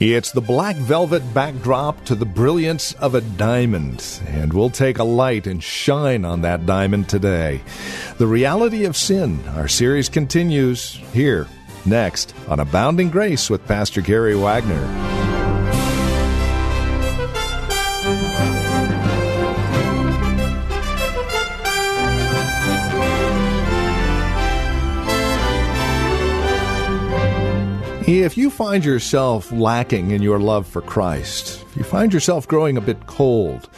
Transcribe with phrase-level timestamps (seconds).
[0.00, 5.04] It's the black velvet backdrop to the brilliance of a diamond, and we'll take a
[5.04, 7.60] light and shine on that diamond today.
[8.16, 11.48] The reality of sin, our series continues here,
[11.84, 15.29] next, on Abounding Grace with Pastor Gary Wagner.
[28.12, 32.76] If you find yourself lacking in your love for Christ, if you find yourself growing
[32.76, 33.70] a bit cold,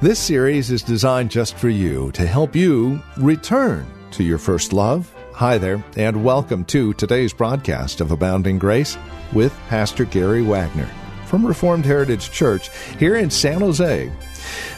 [0.00, 5.12] this series is designed just for you to help you return to your first love.
[5.32, 8.96] Hi there, and welcome to today's broadcast of Abounding Grace
[9.32, 10.88] with Pastor Gary Wagner
[11.26, 14.12] from Reformed Heritage Church here in San Jose.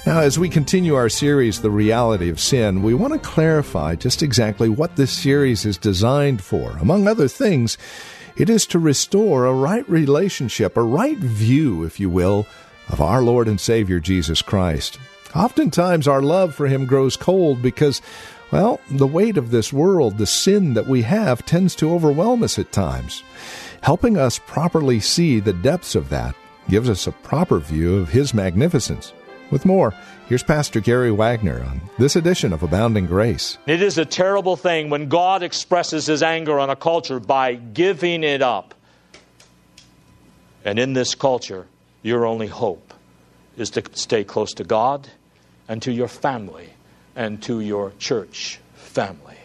[0.07, 4.23] Now, as we continue our series, The Reality of Sin, we want to clarify just
[4.23, 6.71] exactly what this series is designed for.
[6.79, 7.77] Among other things,
[8.37, 12.47] it is to restore a right relationship, a right view, if you will,
[12.89, 14.99] of our Lord and Savior Jesus Christ.
[15.35, 18.01] Oftentimes, our love for Him grows cold because,
[18.51, 22.59] well, the weight of this world, the sin that we have, tends to overwhelm us
[22.59, 23.23] at times.
[23.83, 26.35] Helping us properly see the depths of that
[26.69, 29.13] gives us a proper view of His magnificence.
[29.55, 29.95] With more,
[30.27, 33.57] here's Pastor Gary Wagner on this edition of Abounding Grace.
[33.69, 38.25] It is a terrible thing when God expresses his anger on a culture by giving
[38.25, 38.75] it up.
[40.65, 41.69] And in this culture,
[42.03, 42.95] your only hope
[43.57, 45.07] is to stay close to God
[45.69, 46.71] and to your family
[47.15, 49.39] and to your church family.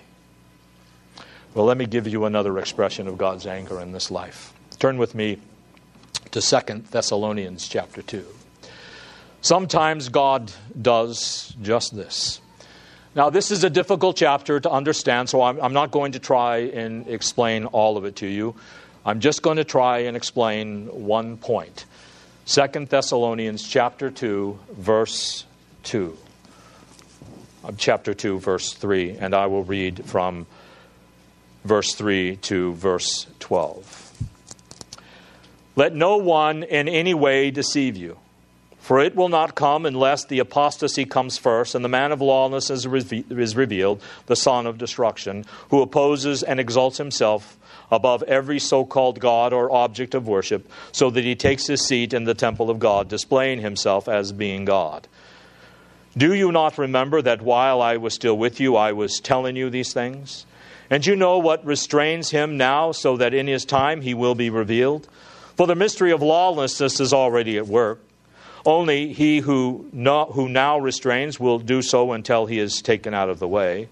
[1.54, 4.54] Well, let me give you another expression of God's anger in this life.
[4.80, 5.38] Turn with me
[6.32, 8.26] to Second Thessalonians chapter 2.
[9.42, 12.42] Sometimes God does just this.
[13.16, 16.58] Now, this is a difficult chapter to understand, so I'm, I'm, not going to try
[16.58, 18.56] and explain all of it to you.
[19.06, 21.86] I'm just going to try and explain one point.
[22.46, 25.46] Second Thessalonians chapter 2, verse
[25.84, 26.18] 2.
[27.64, 30.46] Uh, chapter 2, verse 3, and I will read from
[31.64, 34.24] verse 3 to verse 12.
[35.76, 38.18] Let no one in any way deceive you.
[38.80, 42.86] For it will not come unless the apostasy comes first, and the man of lawlessness
[42.86, 47.58] is, revealed, the son of destruction, who opposes and exalts himself
[47.92, 52.14] above every so called God or object of worship, so that he takes his seat
[52.14, 55.08] in the temple of God, displaying himself as being God.
[56.18, 59.70] Do you not remember that while I was still with you, I was telling you
[59.70, 60.46] these things?
[60.90, 64.50] And you know what restrains him now, so that in his time he will be
[64.50, 65.08] revealed?
[65.56, 68.02] For the mystery of lawlessness is already at work.
[68.66, 73.40] Only he who, who now restrains will do so until he is taken out of
[73.40, 73.88] the way.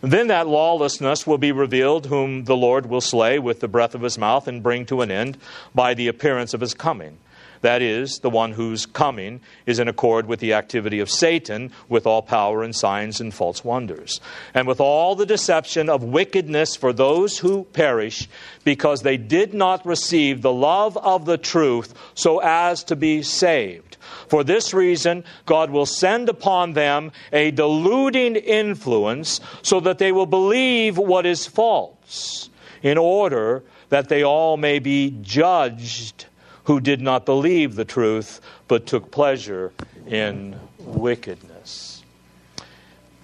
[0.00, 4.00] Then that lawlessness will be revealed, whom the Lord will slay with the breath of
[4.00, 5.36] his mouth and bring to an end
[5.74, 7.18] by the appearance of his coming.
[7.62, 12.06] That is, the one whose coming is in accord with the activity of Satan, with
[12.06, 14.18] all power and signs and false wonders,
[14.54, 18.28] and with all the deception of wickedness for those who perish,
[18.64, 23.98] because they did not receive the love of the truth so as to be saved.
[24.28, 30.26] For this reason, God will send upon them a deluding influence so that they will
[30.26, 32.48] believe what is false,
[32.82, 36.24] in order that they all may be judged
[36.70, 39.72] who did not believe the truth, but took pleasure
[40.06, 42.04] in wickedness.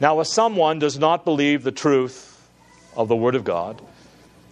[0.00, 2.50] Now, if someone does not believe the truth
[2.96, 3.80] of the Word of God,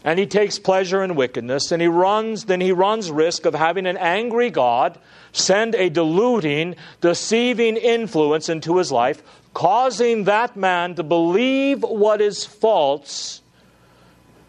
[0.05, 3.87] and he takes pleasure in wickedness, and he runs, then he runs risk of having
[3.87, 4.97] an angry God
[5.33, 9.25] send a deluding, deceiving influence into his life,
[9.55, 13.43] causing that man to believe what is false,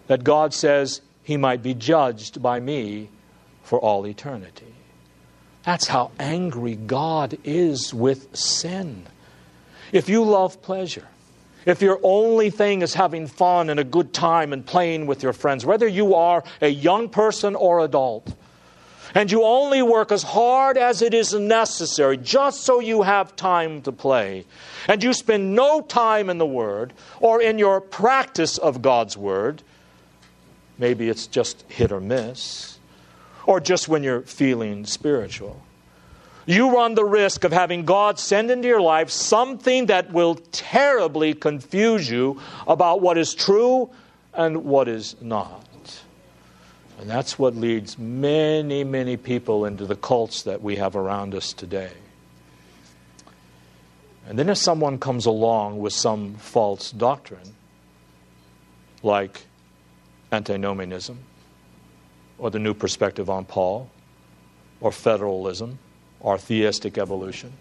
[0.06, 3.10] that God says he might be judged by me
[3.66, 4.74] for all eternity.
[5.64, 9.08] That's how angry God is with sin.
[9.92, 11.08] If you love pleasure,
[11.66, 15.34] if your only thing is having fun and a good time and playing with your
[15.34, 18.36] friends, whether you are a young person or adult,
[19.16, 23.82] and you only work as hard as it is necessary just so you have time
[23.82, 24.46] to play,
[24.88, 29.64] and you spend no time in the Word or in your practice of God's Word,
[30.78, 32.75] maybe it's just hit or miss
[33.46, 35.62] or just when you're feeling spiritual.
[36.46, 41.34] You run the risk of having God send into your life something that will terribly
[41.34, 43.90] confuse you about what is true
[44.34, 45.66] and what is not.
[47.00, 51.52] And that's what leads many, many people into the cults that we have around us
[51.52, 51.92] today.
[54.28, 57.56] And then if someone comes along with some false doctrine,
[59.04, 59.46] like
[60.32, 61.20] antinomianism,
[62.38, 63.90] or the new perspective on Paul,
[64.82, 65.80] or federalism,
[66.20, 67.54] or theistic evolution,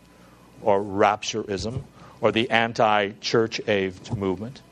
[0.62, 1.82] or raptureism,
[2.20, 4.62] or the anti church age movement,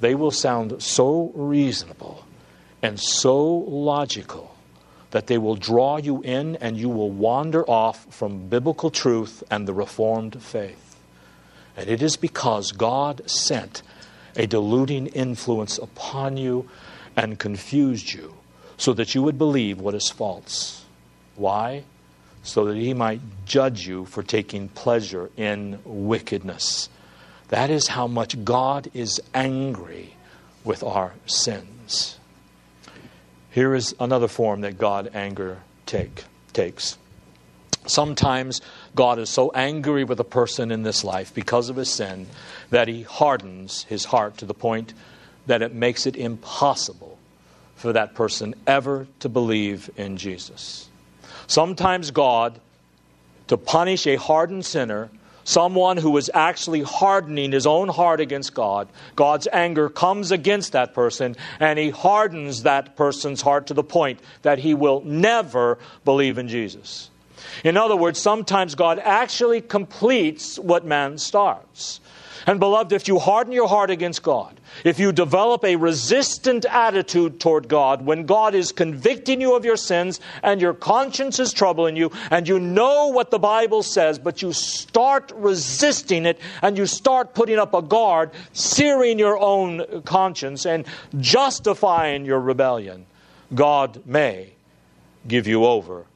[0.00, 2.24] they will sound so reasonable
[2.82, 4.54] and so logical
[5.10, 9.68] that they will draw you in and you will wander off from biblical truth and
[9.68, 10.96] the Reformed faith.
[11.76, 13.82] And it is because God sent
[14.36, 16.68] a deluding influence upon you
[17.14, 18.34] and confused you
[18.76, 20.84] so that you would believe what is false.
[21.36, 21.84] Why?
[22.42, 26.88] So that he might judge you for taking pleasure in wickedness.
[27.48, 30.14] That is how much God is angry
[30.64, 32.18] with our sins.
[33.50, 36.96] Here is another form that God anger take, takes.
[37.86, 38.60] Sometimes
[38.94, 42.26] God is so angry with a person in this life because of his sin
[42.70, 44.94] that he hardens his heart to the point
[45.46, 47.11] that it makes it impossible
[47.76, 50.88] for that person ever to believe in Jesus.
[51.46, 52.60] Sometimes God,
[53.48, 55.10] to punish a hardened sinner,
[55.44, 60.94] someone who is actually hardening his own heart against God, God's anger comes against that
[60.94, 66.38] person and he hardens that person's heart to the point that he will never believe
[66.38, 67.10] in Jesus.
[67.64, 72.00] In other words, sometimes God actually completes what man starts.
[72.46, 77.38] And beloved, if you harden your heart against God, if you develop a resistant attitude
[77.38, 81.96] toward God, when God is convicting you of your sins and your conscience is troubling
[81.96, 86.86] you, and you know what the Bible says, but you start resisting it and you
[86.86, 90.84] start putting up a guard, searing your own conscience and
[91.18, 93.06] justifying your rebellion,
[93.54, 94.52] God may
[95.28, 96.06] give you over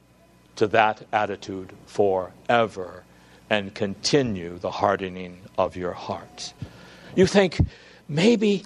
[0.57, 3.03] to that attitude forever
[3.49, 6.53] and continue the hardening of your heart.
[7.15, 7.59] You think,
[8.07, 8.63] maybe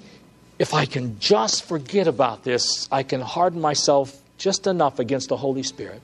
[0.59, 5.37] if I can just forget about this, I can harden myself just enough against the
[5.37, 6.01] Holy Spirit,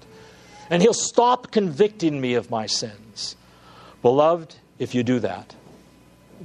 [0.69, 3.36] and He'll stop convicting me of my sins.
[4.01, 5.56] Beloved, if you do that,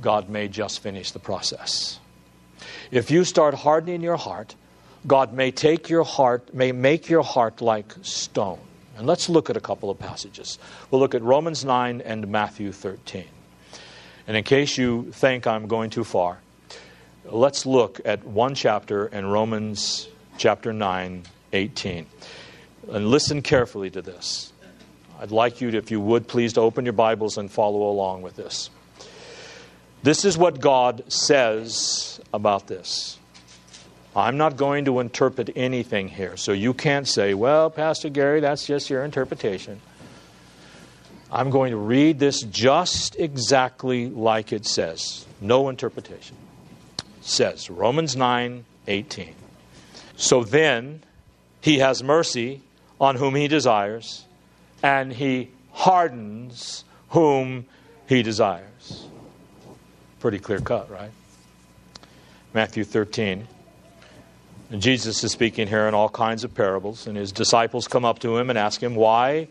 [0.00, 1.99] God may just finish the process.
[2.91, 4.55] If you start hardening your heart,
[5.06, 8.61] God may take your heart, may make your heart like stone.
[8.97, 10.59] And let's look at a couple of passages.
[10.91, 13.25] We'll look at Romans 9 and Matthew 13.
[14.27, 16.39] And in case you think I'm going too far,
[17.25, 20.09] let's look at one chapter in Romans
[20.39, 22.07] chapter 9, 18.
[22.91, 24.53] And listen carefully to this.
[25.21, 28.23] I'd like you, to, if you would, please to open your Bibles and follow along
[28.23, 28.71] with this.
[30.03, 33.19] This is what God says about this.
[34.17, 36.37] I'm not going to interpret anything here.
[36.37, 39.81] So you can't say, well, Pastor Gary, that's just your interpretation.
[41.34, 45.25] I'm going to read this just exactly like it says.
[45.40, 46.37] No interpretation.
[46.99, 49.34] It says Romans 9 18.
[50.17, 51.02] So then
[51.62, 52.61] he has mercy
[53.00, 54.26] on whom he desires,
[54.82, 57.64] and he hardens whom
[58.07, 59.07] he desires.
[60.21, 61.11] Pretty clear cut, right?
[62.52, 63.49] Matthew 13.
[64.71, 68.18] And Jesus is speaking here in all kinds of parables, and his disciples come up
[68.18, 69.49] to him and ask him, Why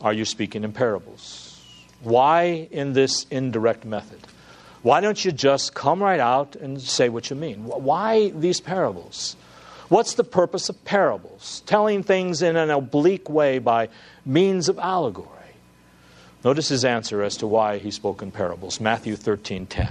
[0.00, 1.60] are you speaking in parables?
[2.02, 4.20] Why in this indirect method?
[4.82, 7.64] Why don't you just come right out and say what you mean?
[7.64, 9.36] Why these parables?
[9.88, 11.62] What's the purpose of parables?
[11.66, 13.88] Telling things in an oblique way by
[14.24, 15.30] means of allegory.
[16.44, 18.80] Notice his answer as to why he spoke in parables.
[18.80, 19.88] Matthew 13 10.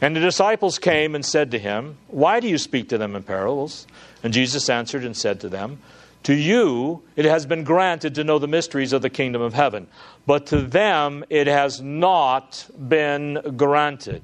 [0.00, 3.22] And the disciples came and said to him, Why do you speak to them in
[3.22, 3.86] parables?
[4.22, 5.78] And Jesus answered and said to them,
[6.24, 9.86] To you it has been granted to know the mysteries of the kingdom of heaven,
[10.26, 14.22] but to them it has not been granted.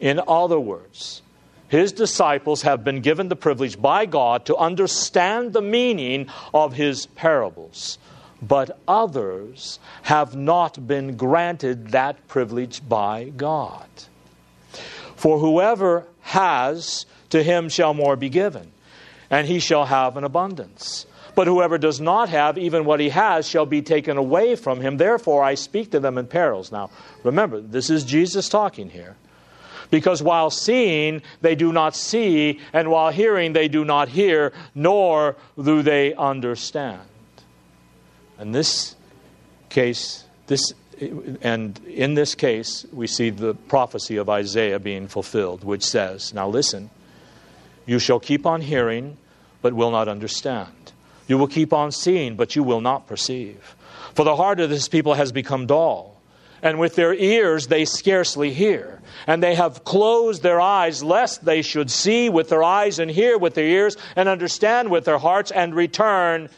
[0.00, 1.22] In other words,
[1.68, 7.06] his disciples have been given the privilege by God to understand the meaning of his
[7.06, 7.98] parables,
[8.42, 13.88] but others have not been granted that privilege by God.
[15.16, 18.70] For whoever has, to him shall more be given,
[19.34, 21.06] and he shall have an abundance.
[21.34, 24.96] But whoever does not have, even what he has, shall be taken away from him.
[24.96, 26.70] Therefore, I speak to them in parables.
[26.70, 26.90] Now,
[27.24, 29.16] remember, this is Jesus talking here.
[29.90, 35.34] Because while seeing, they do not see, and while hearing, they do not hear, nor
[35.60, 37.02] do they understand.
[38.38, 38.94] And this
[39.68, 40.72] case, this
[41.42, 46.48] and in this case, we see the prophecy of Isaiah being fulfilled, which says, Now
[46.48, 46.88] listen,
[47.84, 49.16] you shall keep on hearing,
[49.64, 50.92] but will not understand.
[51.26, 53.74] You will keep on seeing, but you will not perceive.
[54.12, 56.20] For the heart of this people has become dull,
[56.62, 59.00] and with their ears they scarcely hear.
[59.26, 63.38] And they have closed their eyes, lest they should see with their eyes and hear
[63.38, 66.50] with their ears and understand with their hearts and return,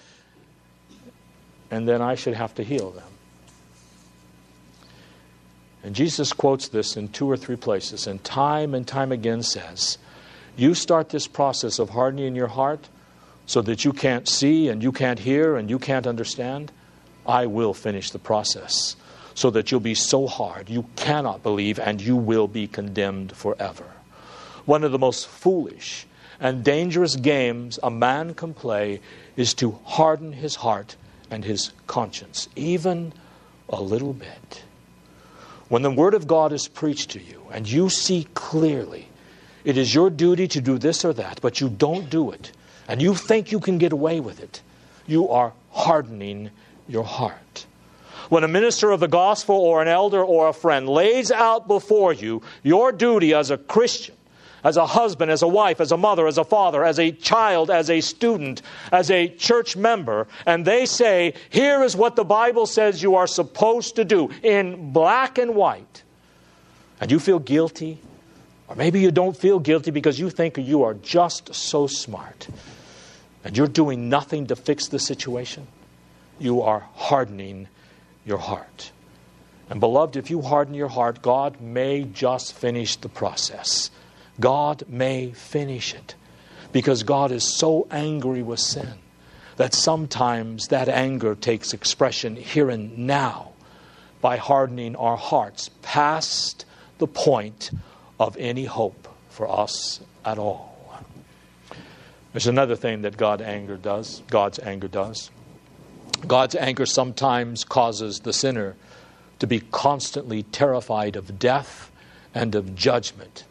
[1.71, 3.05] and then I should have to heal them.
[5.85, 9.97] And Jesus quotes this in two or three places, and time and time again says,
[10.57, 12.89] You start this process of hardening your heart
[13.47, 16.73] so that you can't see and you can't hear and you can't understand.
[17.27, 18.97] I will finish the process
[19.35, 23.85] so that you'll be so hard you cannot believe and you will be condemned forever.
[24.65, 26.07] One of the most foolish
[26.41, 29.01] and dangerous games a man can play
[29.37, 30.97] is to harden his heart
[31.31, 33.13] and his conscience, even
[33.69, 34.63] a little bit.
[35.69, 39.09] When the Word of God is preached to you and you see clearly,
[39.65, 42.53] it is your duty to do this or that, but you don't do it,
[42.89, 44.63] and you think you can get away with it,
[45.07, 46.51] you are hardening
[46.89, 47.67] your heart.
[48.29, 52.13] When a minister of the gospel or an elder or a friend lays out before
[52.13, 54.17] you your duty as a Christian
[54.67, 57.71] as a husband, as a wife, as a mother, as a father, as a child,
[57.71, 62.67] as a student, as a church member, and they say, Here is what the Bible
[62.67, 66.03] says you are supposed to do in black and white,
[67.01, 67.99] and you feel guilty,
[68.67, 72.49] or maybe you don't feel guilty because you think you are just so smart,
[73.47, 75.69] and you're doing nothing to fix the situation,
[76.41, 77.69] you are hardening
[78.25, 78.91] your heart.
[79.71, 83.93] And beloved, if you harden your heart, God may just finish the process.
[84.41, 86.17] God may finish it
[86.73, 88.95] because God is so angry with sin
[89.59, 93.53] that sometimes that anger takes expression here and now
[94.21, 96.65] by hardening our hearts past
[96.99, 97.71] the point
[98.19, 100.76] of any hope for us at all.
[102.37, 105.31] There's another thing that God anger does, God's anger does.
[106.27, 108.77] God's anger sometimes causes the sinner
[109.39, 111.91] to be constantly terrified of death
[112.35, 113.45] and of judgment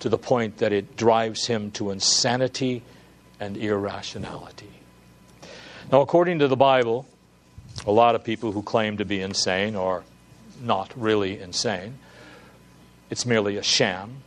[0.00, 2.82] to the point that it drives him to insanity
[3.40, 4.68] and irrationality.
[5.90, 7.06] Now, according to the Bible,
[7.86, 10.02] a lot of people who claim to be insane are
[10.60, 11.98] not really insane.
[13.08, 14.18] It's merely a sham.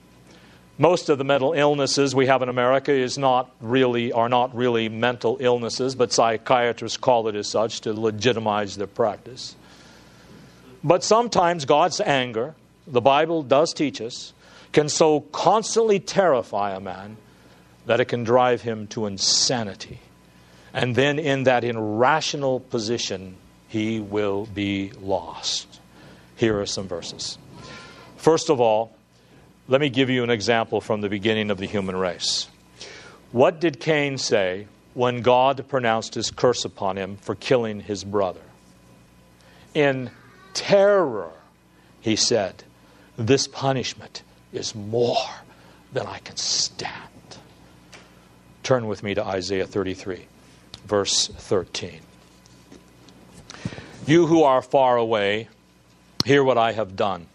[0.77, 4.89] Most of the mental illnesses we have in America is not really, are not really
[4.89, 9.55] mental illnesses, but psychiatrists call it as such to legitimize their practice.
[10.83, 12.55] But sometimes God's anger,
[12.87, 14.33] the Bible does teach us,
[14.73, 17.15] can so constantly terrify a man
[17.85, 19.99] that it can drive him to insanity.
[20.73, 23.37] And then, in that irrational position,
[23.69, 25.79] he will be lost.
[26.35, 27.37] Here are some verses.
[28.17, 28.93] First of all,
[29.67, 32.47] let me give you an example from the beginning of the human race.
[33.31, 38.41] What did Cain say when God pronounced his curse upon him for killing his brother?
[39.73, 40.11] In
[40.53, 41.31] terror,
[41.99, 42.63] he said,
[43.17, 45.17] This punishment is more
[45.91, 46.93] than I can stand.
[48.63, 50.25] Turn with me to Isaiah 33,
[50.85, 51.99] verse 13.
[54.07, 55.49] You who are far away,
[56.23, 57.27] hear what I have done.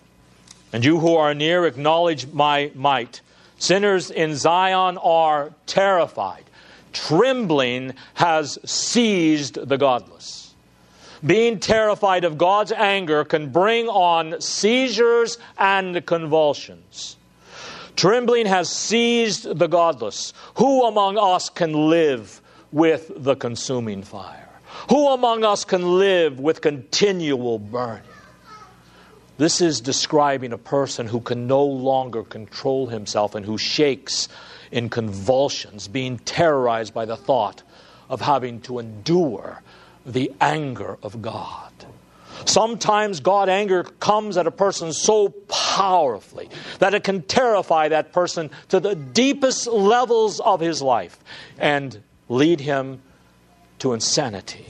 [0.73, 3.21] And you who are near, acknowledge my might.
[3.59, 6.45] Sinners in Zion are terrified.
[6.93, 10.55] Trembling has seized the godless.
[11.25, 17.17] Being terrified of God's anger can bring on seizures and convulsions.
[17.97, 20.33] Trembling has seized the godless.
[20.55, 22.41] Who among us can live
[22.73, 24.49] with the consuming fire?
[24.89, 28.10] Who among us can live with continual burning?
[29.41, 34.29] This is describing a person who can no longer control himself and who shakes
[34.71, 37.63] in convulsions, being terrorized by the thought
[38.11, 39.63] of having to endure
[40.05, 41.73] the anger of God.
[42.45, 48.51] Sometimes God anger comes at a person so powerfully that it can terrify that person
[48.69, 51.19] to the deepest levels of his life
[51.59, 53.01] and lead him
[53.79, 54.67] to insanity,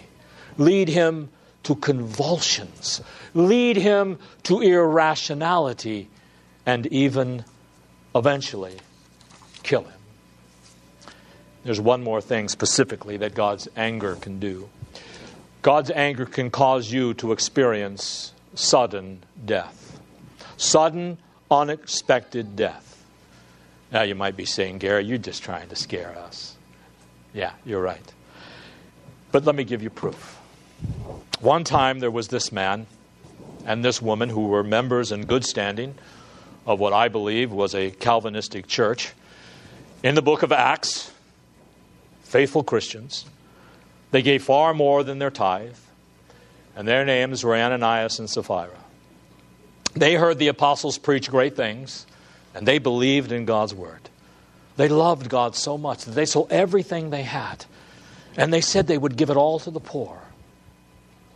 [0.59, 1.29] lead him
[1.65, 3.01] to convulsions,
[3.35, 6.09] lead him to irrationality,
[6.67, 7.45] and even
[8.15, 8.77] eventually
[9.63, 10.01] kill him.
[11.65, 14.69] There's one more thing specifically that God's anger can do.
[15.63, 20.01] God's anger can cause you to experience sudden death.
[20.57, 21.19] Sudden,
[21.51, 23.05] unexpected death.
[23.93, 26.57] Now, you might be saying, Gary, you're just trying to scare us.
[27.35, 28.15] Yeah, you're right.
[29.33, 30.39] But let me give you proof.
[31.41, 32.87] One time there was this man
[33.65, 35.95] and this woman who were members in good standing
[36.67, 39.13] of what I believe was a Calvinistic church.
[40.03, 41.11] In the book of Acts,
[42.25, 43.25] faithful Christians,
[44.11, 45.77] they gave far more than their tithe,
[46.77, 48.77] and their names were Ananias and Sapphira.
[49.95, 52.05] They heard the apostles preach great things,
[52.55, 54.11] and they believed in God's word.
[54.77, 57.65] They loved God so much that they sold everything they had,
[58.37, 60.21] and they said they would give it all to the poor.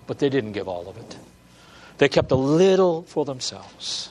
[0.07, 1.17] But they didn't give all of it.
[1.99, 4.11] They kept a little for themselves.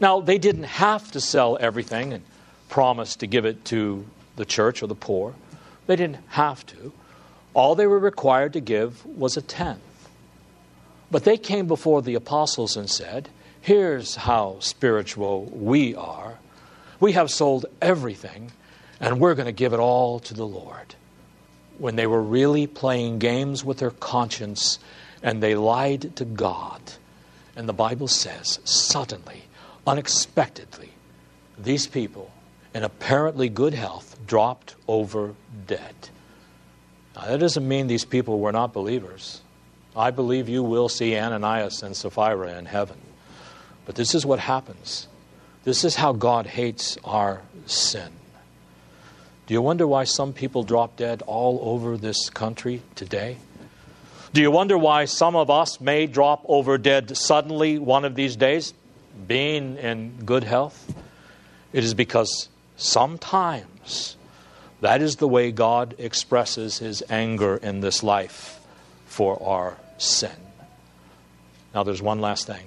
[0.00, 2.24] Now, they didn't have to sell everything and
[2.68, 4.04] promise to give it to
[4.36, 5.34] the church or the poor.
[5.86, 6.92] They didn't have to.
[7.54, 9.80] All they were required to give was a tenth.
[11.10, 13.28] But they came before the apostles and said,
[13.60, 16.38] Here's how spiritual we are.
[16.98, 18.50] We have sold everything,
[18.98, 20.94] and we're going to give it all to the Lord.
[21.78, 24.78] When they were really playing games with their conscience
[25.22, 26.80] and they lied to God.
[27.56, 29.42] And the Bible says, suddenly,
[29.86, 30.90] unexpectedly,
[31.58, 32.30] these people,
[32.74, 35.34] in apparently good health, dropped over
[35.66, 35.94] dead.
[37.14, 39.42] Now, that doesn't mean these people were not believers.
[39.94, 42.98] I believe you will see Ananias and Sapphira in heaven.
[43.84, 45.08] But this is what happens.
[45.64, 48.10] This is how God hates our sin.
[49.46, 53.36] Do you wonder why some people drop dead all over this country today?
[54.32, 58.34] Do you wonder why some of us may drop over dead suddenly one of these
[58.34, 58.72] days,
[59.26, 60.94] being in good health?
[61.74, 64.16] It is because sometimes
[64.80, 68.58] that is the way God expresses his anger in this life
[69.04, 70.30] for our sin.
[71.74, 72.64] Now, there's one last thing.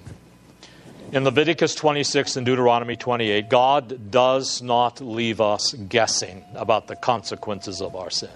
[1.12, 7.82] In Leviticus 26 and Deuteronomy 28, God does not leave us guessing about the consequences
[7.82, 8.30] of our sin.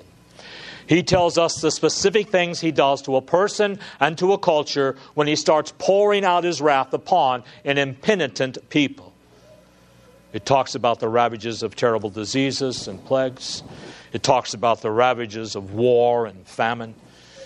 [0.89, 4.96] He tells us the specific things he does to a person and to a culture
[5.13, 9.13] when he starts pouring out his wrath upon an impenitent people.
[10.34, 13.62] It talks about the ravages of terrible diseases and plagues.
[14.13, 16.95] It talks about the ravages of war and famine.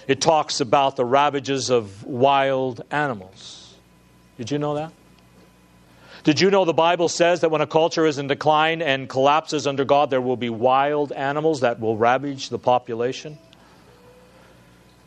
[0.08, 3.76] It talks about the ravages of wild animals.
[4.38, 4.94] Did you know that?
[6.24, 9.68] Did you know the Bible says that when a culture is in decline and collapses
[9.68, 13.38] under God, there will be wild animals that will ravage the population?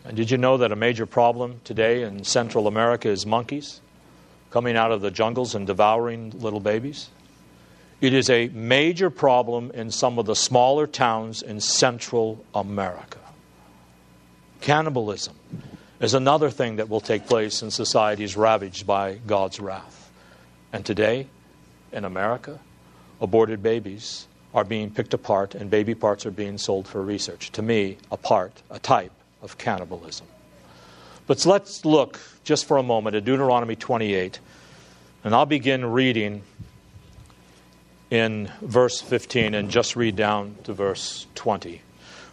[0.05, 3.81] And did you know that a major problem today in Central America is monkeys
[4.51, 7.09] coming out of the jungles and devouring little babies?
[8.03, 13.19] It is a major problem in some of the smaller towns in Central America.
[14.61, 15.35] Cannibalism
[15.99, 20.06] is another thing that will take place in societies ravaged by God's wrath.
[20.73, 21.29] And today,
[21.93, 22.59] in America,
[23.21, 27.53] aborted babies are being picked apart and baby parts are being sold for research.
[27.53, 30.27] To me, a part, a type of cannibalism.
[31.27, 34.39] But let's look just for a moment at Deuteronomy 28,
[35.25, 36.43] and I'll begin reading
[38.11, 41.83] in verse 15 and just read down to verse 20.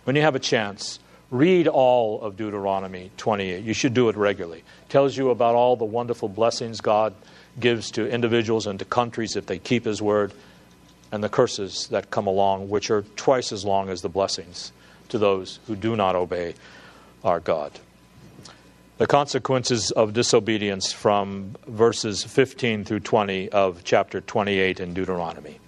[0.04, 1.00] When you have a chance,
[1.32, 3.63] read all of Deuteronomy 28.
[3.63, 4.60] You should do it regularly.
[4.60, 7.15] It tells you about all the wonderful blessings God
[7.60, 10.34] gives to individuals and to countries if they keep his word,
[11.12, 14.72] and the curses that come along, which are twice as long as the blessings
[15.10, 16.56] to those who do not obey
[17.24, 17.72] our God.
[18.98, 25.60] The consequences of disobedience from verses 15 through 20 of chapter 28 in Deuteronomy.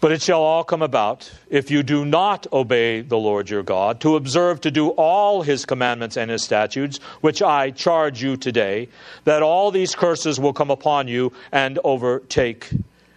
[0.00, 4.00] But it shall all come about, if you do not obey the Lord your God,
[4.00, 8.88] to observe to do all his commandments and his statutes, which I charge you today,
[9.24, 12.70] that all these curses will come upon you and overtake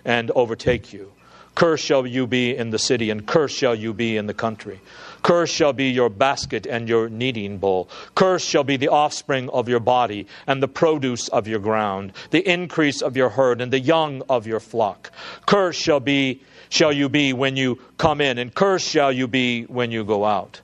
[0.04, 1.10] and overtake you.
[1.56, 4.82] Cursed shall you be in the city, and cursed shall you be in the country.
[5.22, 7.88] Cursed shall be your basket and your kneading bowl.
[8.15, 12.46] Cursed shall be the offspring of your body, and the produce of your ground, the
[12.52, 15.12] increase of your herd, and the young of your flock.
[15.46, 16.41] Cursed shall be
[16.74, 20.26] shall you be when you come in, and cursed shall you be when you go
[20.26, 20.60] out.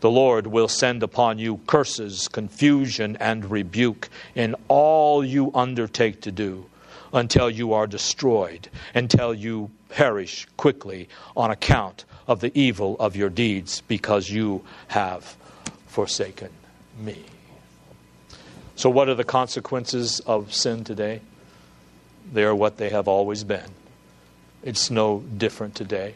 [0.00, 6.32] The Lord will send upon you curses, confusion, and rebuke in all you undertake to
[6.32, 6.64] do
[7.12, 13.28] until you are destroyed, until you perish quickly on account of the evil of your
[13.28, 15.36] deeds, because you have
[15.88, 16.48] forsaken
[16.98, 17.22] me.
[18.76, 21.20] So, what are the consequences of sin today?
[22.32, 23.70] They are what they have always been
[24.64, 26.14] it's no different today.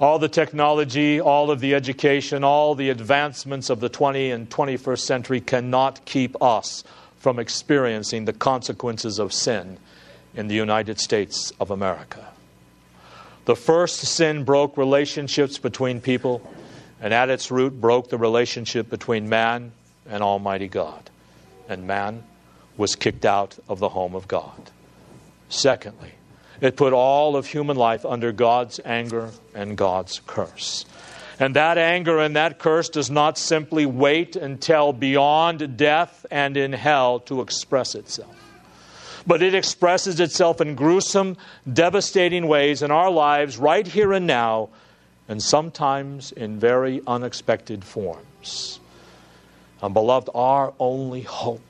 [0.00, 4.98] All the technology, all of the education, all the advancements of the 20th and 21st
[4.98, 6.82] century cannot keep us
[7.18, 9.78] from experiencing the consequences of sin
[10.34, 12.26] in the United States of America.
[13.44, 16.42] The first sin broke relationships between people,
[17.00, 19.70] and at its root broke the relationship between man
[20.08, 21.10] and Almighty God.
[21.68, 22.24] And man
[22.76, 24.70] was kicked out of the home of God.
[25.48, 26.12] Secondly,
[26.62, 30.86] it put all of human life under God's anger and God's curse.
[31.40, 36.72] And that anger and that curse does not simply wait until beyond death and in
[36.72, 38.36] hell to express itself.
[39.26, 41.36] But it expresses itself in gruesome,
[41.70, 44.68] devastating ways in our lives right here and now,
[45.28, 48.78] and sometimes in very unexpected forms.
[49.80, 51.60] And beloved, our only hope,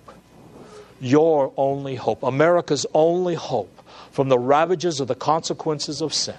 [1.00, 3.82] your only hope, America's only hope
[4.12, 6.37] from the ravages of the consequences of sin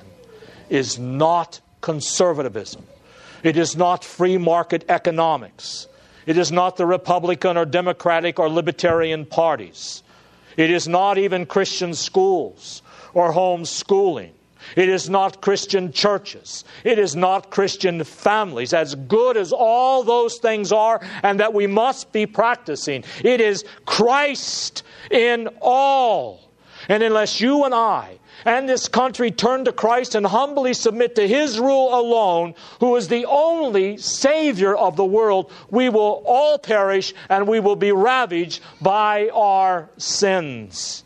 [0.69, 2.83] is not conservatism
[3.43, 5.87] it is not free market economics.
[6.25, 10.01] It is not the Republican or Democratic or Libertarian parties.
[10.55, 12.81] It is not even Christian schools
[13.13, 14.31] or homeschooling.
[14.77, 16.63] It is not Christian churches.
[16.85, 21.67] It is not Christian families, as good as all those things are and that we
[21.67, 23.03] must be practicing.
[23.25, 26.39] It is Christ in all.
[26.89, 31.27] And unless you and I and this country turn to Christ and humbly submit to
[31.27, 37.13] His rule alone, who is the only Savior of the world, we will all perish
[37.29, 41.03] and we will be ravaged by our sins.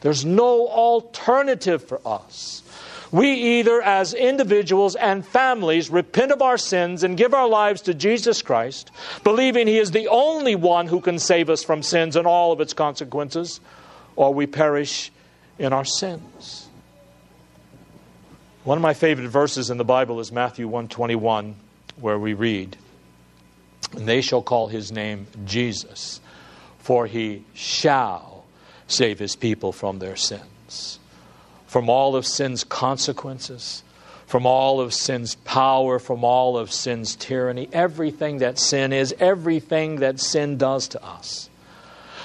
[0.00, 2.62] There's no alternative for us.
[3.10, 7.94] We either, as individuals and families, repent of our sins and give our lives to
[7.94, 8.90] Jesus Christ,
[9.24, 12.60] believing He is the only one who can save us from sins and all of
[12.60, 13.60] its consequences,
[14.18, 15.12] or we perish
[15.60, 16.66] in our sins.
[18.64, 21.54] One of my favorite verses in the Bible is Matthew 121
[22.00, 22.76] where we read,
[23.92, 26.18] "And they shall call his name Jesus,
[26.80, 28.44] for he shall
[28.88, 30.98] save his people from their sins."
[31.68, 33.84] From all of sin's consequences,
[34.26, 40.00] from all of sin's power, from all of sin's tyranny, everything that sin is, everything
[40.00, 41.48] that sin does to us.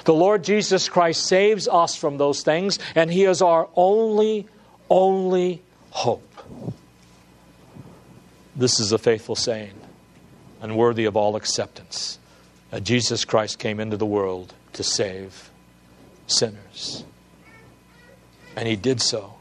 [0.04, 4.46] The Lord Jesus Christ saves us from those things, and He is our only,
[4.90, 6.22] only hope.
[8.56, 9.74] This is a faithful saying
[10.60, 12.18] and worthy of all acceptance
[12.70, 15.50] that Jesus Christ came into the world to save
[16.26, 17.04] sinners.
[18.56, 19.34] And he did so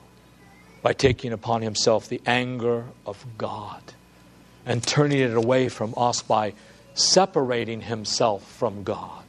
[0.81, 3.81] by taking upon himself the anger of God
[4.65, 6.53] and turning it away from us by
[6.93, 9.23] separating himself from God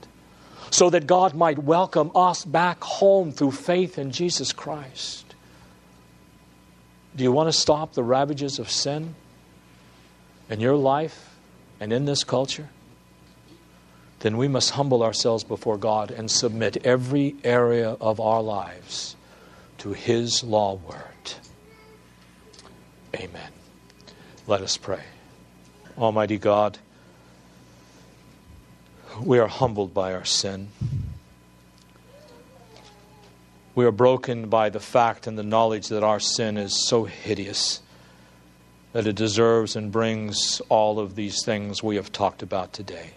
[0.70, 5.34] so that God might welcome us back home through faith in Jesus Christ.
[7.16, 9.14] Do you want to stop the ravages of sin
[10.50, 11.36] in your life
[11.80, 12.68] and in this culture?
[14.20, 19.16] Then we must humble ourselves before God and submit every area of our lives
[19.78, 21.34] to His law word.
[23.14, 23.52] Amen.
[24.46, 25.02] Let us pray.
[25.96, 26.78] Almighty God,
[29.22, 30.68] we are humbled by our sin.
[33.74, 37.82] We are broken by the fact and the knowledge that our sin is so hideous
[38.92, 43.10] that it deserves and brings all of these things we have talked about today.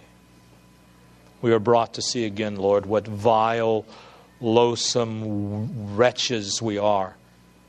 [1.41, 3.85] We are brought to see again, Lord, what vile,
[4.41, 7.15] loathsome wretches we are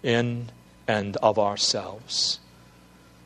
[0.03, 0.49] in
[0.87, 2.41] and of ourselves.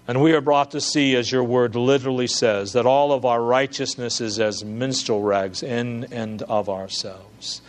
[0.08, 3.40] And we are brought to see, as your word literally says, that all of our
[3.40, 7.62] righteousness is as minstrel rags in and of ourselves.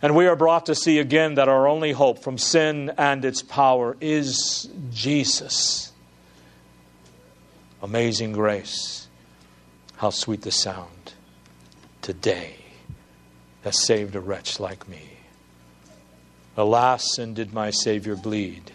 [0.00, 3.42] And we are brought to see again that our only hope from sin and its
[3.42, 5.90] power is Jesus.
[7.82, 9.08] Amazing grace.
[9.96, 11.14] How sweet the sound
[12.02, 12.56] today
[13.62, 15.02] that saved a wretch like me.
[16.56, 18.70] Alas, and did my Savior bleed,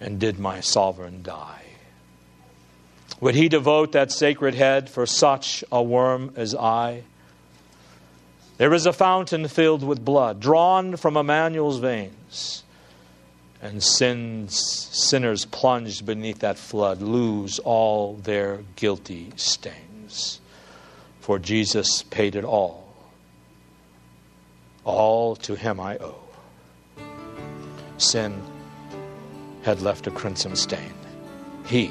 [0.00, 1.67] and did my sovereign die?
[3.20, 7.02] Would he devote that sacred head for such a worm as I?
[8.58, 12.64] There is a fountain filled with blood, drawn from Emmanuel's veins.
[13.60, 20.40] And sins, sinners plunged beneath that flood lose all their guilty stains.
[21.20, 22.86] For Jesus paid it all.
[24.84, 26.22] All to him I owe.
[27.96, 28.40] Sin
[29.62, 30.94] had left a crimson stain.
[31.66, 31.90] He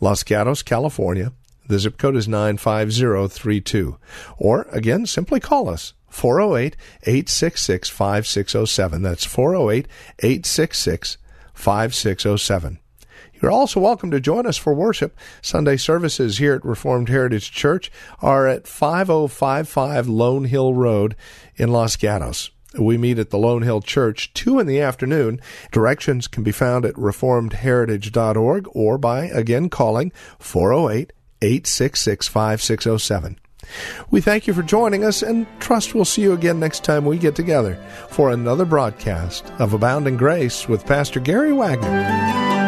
[0.00, 1.32] Los Gatos, California.
[1.68, 3.98] The zip code is 95032.
[4.38, 5.92] Or, again, simply call us.
[6.08, 9.02] 408 866 5607.
[9.02, 9.86] That's 408
[10.20, 11.18] 866
[11.52, 12.78] 5607.
[13.40, 15.16] You're also welcome to join us for worship.
[15.42, 21.14] Sunday services here at Reformed Heritage Church are at 5055 Lone Hill Road
[21.56, 22.50] in Los Gatos.
[22.78, 25.40] We meet at the Lone Hill Church 2 in the afternoon.
[25.72, 31.12] Directions can be found at reformedheritage.org or by again calling 408
[31.42, 33.38] 866 5607.
[34.10, 37.18] We thank you for joining us and trust we'll see you again next time we
[37.18, 42.67] get together for another broadcast of Abounding Grace with Pastor Gary Wagner.